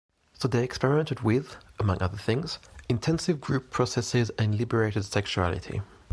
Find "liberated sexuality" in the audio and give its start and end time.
4.57-5.83